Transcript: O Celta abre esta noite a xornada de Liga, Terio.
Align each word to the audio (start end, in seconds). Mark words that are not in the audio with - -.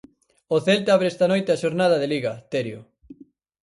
O 0.55 0.57
Celta 0.65 0.89
abre 0.93 1.07
esta 1.13 1.29
noite 1.31 1.49
a 1.51 1.59
xornada 1.63 1.97
de 1.99 2.07
Liga, 2.13 2.33
Terio. 2.51 2.81